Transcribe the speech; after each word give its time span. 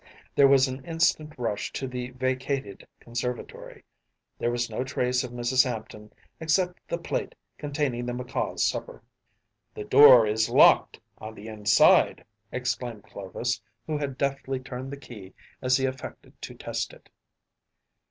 There 0.33 0.47
was 0.47 0.67
an 0.67 0.83
instant 0.83 1.33
rush 1.37 1.71
to 1.73 1.87
the 1.87 2.09
vacated 2.09 2.87
conservatory. 2.99 3.83
There 4.39 4.49
was 4.49 4.67
no 4.67 4.83
trace 4.83 5.23
of 5.23 5.29
Mrs. 5.29 5.63
Hampton 5.63 6.11
except 6.39 6.79
the 6.87 6.97
plate 6.97 7.35
containing 7.59 8.07
the 8.07 8.13
macaws’ 8.15 8.63
supper. 8.63 9.03
“The 9.75 9.83
door 9.83 10.25
is 10.25 10.49
locked 10.49 10.99
on 11.19 11.35
the 11.35 11.47
inside!‚ÄĚ 11.49 12.23
exclaimed 12.51 13.03
Clovis, 13.03 13.61
who 13.85 13.95
had 13.99 14.17
deftly 14.17 14.59
turned 14.59 14.91
the 14.91 14.97
key 14.97 15.35
as 15.61 15.77
he 15.77 15.85
affected 15.85 16.33
to 16.41 16.55
test 16.55 16.93
it. 16.93 17.07